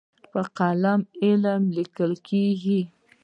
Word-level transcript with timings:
په 0.31 0.41
قلم 0.57 1.01
علم 1.23 1.61
لیکل 1.77 2.11
کېږي. 2.27 2.81